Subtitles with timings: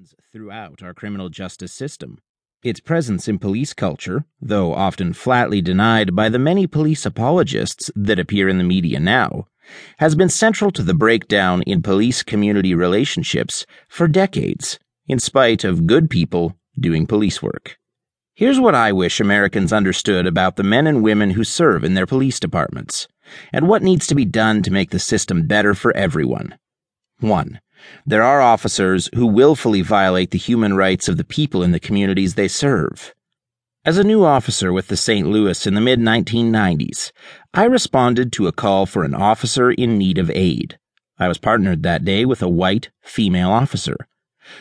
[0.00, 2.16] runs throughout our criminal justice system.
[2.62, 8.18] Its presence in police culture, though often flatly denied by the many police apologists that
[8.18, 9.46] appear in the media now,
[9.98, 15.86] has been central to the breakdown in police community relationships for decades, in spite of
[15.86, 17.76] good people doing police work.
[18.34, 22.06] Here's what I wish Americans understood about the men and women who serve in their
[22.06, 23.06] police departments,
[23.52, 26.56] and what needs to be done to make the system better for everyone.
[27.18, 27.60] 1.
[28.06, 32.34] There are officers who willfully violate the human rights of the people in the communities
[32.34, 33.14] they serve.
[33.84, 35.26] As a new officer with the St.
[35.26, 37.12] Louis in the mid 1990s,
[37.54, 40.78] I responded to a call for an officer in need of aid.
[41.18, 43.96] I was partnered that day with a white, female officer.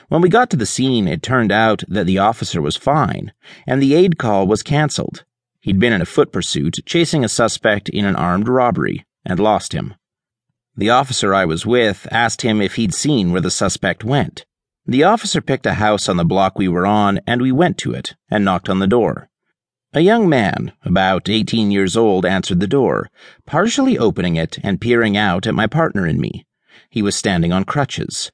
[0.08, 3.34] When we got to the scene, it turned out that the officer was fine,
[3.68, 5.26] and the aid call was canceled.
[5.62, 9.74] He'd been in a foot pursuit, chasing a suspect in an armed robbery, and lost
[9.74, 9.96] him.
[10.80, 14.46] The officer I was with asked him if he'd seen where the suspect went.
[14.86, 17.92] The officer picked a house on the block we were on, and we went to
[17.92, 19.28] it and knocked on the door.
[19.92, 23.10] A young man, about 18 years old, answered the door,
[23.46, 26.46] partially opening it and peering out at my partner and me.
[26.90, 28.32] He was standing on crutches.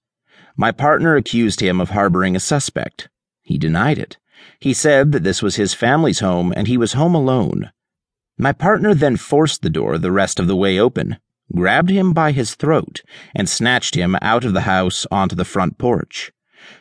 [0.55, 3.09] My partner accused him of harboring a suspect.
[3.41, 4.17] He denied it.
[4.59, 7.71] He said that this was his family's home and he was home alone.
[8.37, 11.17] My partner then forced the door the rest of the way open
[11.53, 13.01] grabbed him by his throat,
[13.35, 16.31] and snatched him out of the house onto the front porch.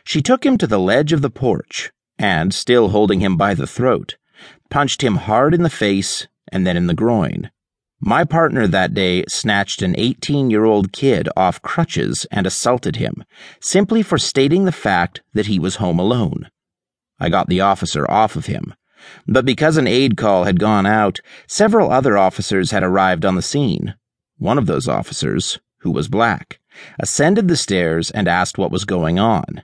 [0.03, 3.67] She took him to the ledge of the porch, and, still holding him by the
[3.67, 4.17] throat,
[4.69, 7.51] punched him hard in the face and then in the groin.
[7.99, 13.23] My partner that day snatched an 18 year old kid off crutches and assaulted him,
[13.61, 16.49] simply for stating the fact that he was home alone.
[17.19, 18.73] I got the officer off of him.
[19.27, 23.41] But because an aid call had gone out, several other officers had arrived on the
[23.41, 23.95] scene,
[24.37, 26.59] one of those officers, who was black,
[26.99, 29.63] ascended the stairs and asked what was going on.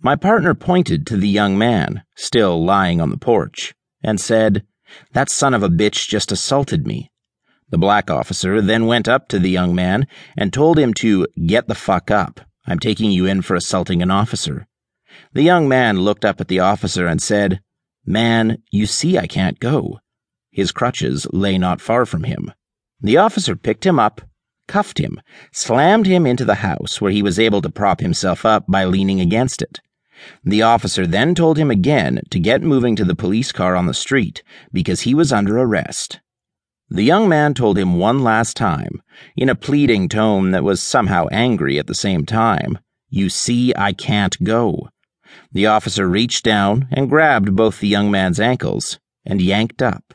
[0.00, 4.66] My partner pointed to the young man, still lying on the porch, and said,
[5.12, 7.10] That son of a bitch just assaulted me.
[7.70, 11.68] The black officer then went up to the young man and told him to get
[11.68, 12.40] the fuck up.
[12.66, 14.66] I'm taking you in for assaulting an officer.
[15.32, 17.60] The young man looked up at the officer and said,
[18.04, 20.00] Man, you see I can't go.
[20.50, 22.52] His crutches lay not far from him.
[23.04, 24.22] The officer picked him up,
[24.66, 25.20] cuffed him,
[25.52, 29.20] slammed him into the house where he was able to prop himself up by leaning
[29.20, 29.80] against it.
[30.42, 33.92] The officer then told him again to get moving to the police car on the
[33.92, 36.20] street because he was under arrest.
[36.88, 39.02] The young man told him one last time,
[39.36, 42.78] in a pleading tone that was somehow angry at the same time,
[43.10, 44.88] You see, I can't go.
[45.52, 50.14] The officer reached down and grabbed both the young man's ankles and yanked up.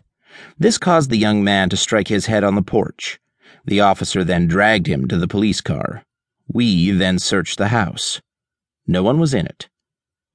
[0.58, 3.20] This caused the young man to strike his head on the porch.
[3.66, 6.04] The officer then dragged him to the police car.
[6.48, 8.22] We then searched the house.
[8.88, 9.70] No one was in it.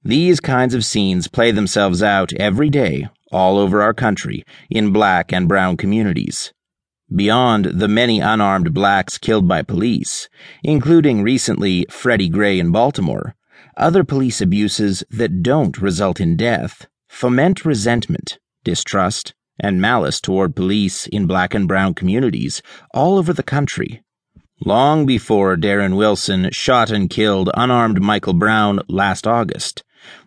[0.03, 5.33] These kinds of scenes play themselves out every day all over our country in black
[5.33, 6.53] and brown communities.
[7.15, 10.29] Beyond the many unarmed blacks killed by police,
[10.63, 13.35] including recently Freddie Gray in Baltimore,
[13.77, 21.07] other police abuses that don't result in death foment resentment, distrust, and malice toward police
[21.07, 24.03] in black and brown communities all over the country.
[24.65, 29.83] Long before Darren Wilson shot and killed unarmed Michael Brown last August,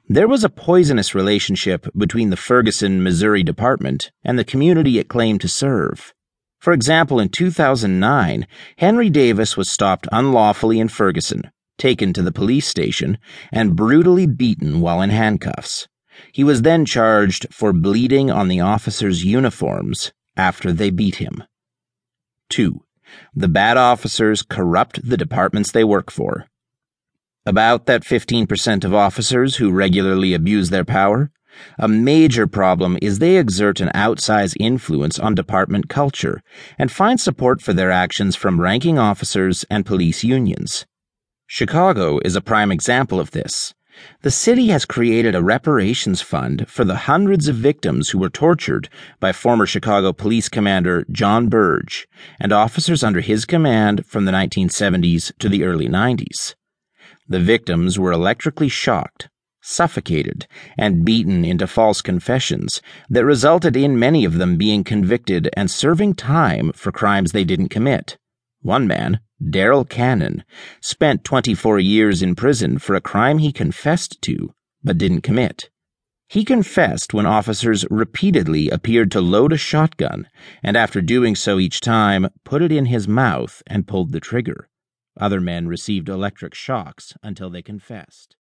[0.10, 5.42] there was a poisonous relationship between the Ferguson, Missouri Department and the community it claimed
[5.42, 6.14] to serve.
[6.60, 12.68] For example, in 2009, Henry Davis was stopped unlawfully in Ferguson, taken to the police
[12.68, 13.18] station,
[13.52, 15.88] and brutally beaten while in handcuffs.
[16.32, 21.44] He was then charged for bleeding on the officers' uniforms after they beat him.
[22.50, 22.84] 2.
[23.34, 26.48] The bad officers corrupt the departments they work for.
[27.46, 31.32] About that 15% of officers who regularly abuse their power,
[31.80, 36.42] a major problem is they exert an outsized influence on department culture
[36.78, 40.86] and find support for their actions from ranking officers and police unions.
[41.48, 43.74] Chicago is a prime example of this.
[44.22, 48.90] The city has created a reparations fund for the hundreds of victims who were tortured
[49.20, 52.08] by former Chicago Police Commander John Burge
[52.40, 56.56] and officers under his command from the 1970s to the early 90s.
[57.28, 59.30] The victims were electrically shocked,
[59.62, 65.70] suffocated, and beaten into false confessions that resulted in many of them being convicted and
[65.70, 68.18] serving time for crimes they didn't commit.
[68.62, 69.20] One man,
[69.50, 70.44] Darrell Cannon,
[70.82, 75.70] spent 24 years in prison for a crime he confessed to, but didn't commit.
[76.28, 80.28] He confessed when officers repeatedly appeared to load a shotgun,
[80.62, 84.68] and after doing so each time, put it in his mouth and pulled the trigger.
[85.20, 88.36] Other men received electric shocks until they confessed.